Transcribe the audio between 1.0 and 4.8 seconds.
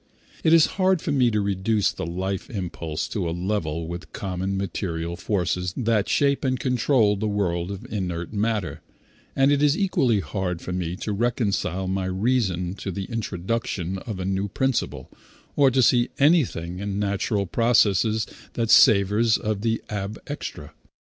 me to reduce the life impulse to a level with common